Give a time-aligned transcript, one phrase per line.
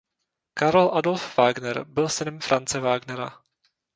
[0.55, 3.39] Karl Adolf Wagner byl synem Franze Wagnera.